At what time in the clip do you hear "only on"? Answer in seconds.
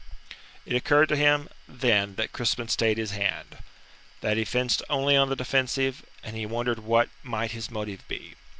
4.89-5.29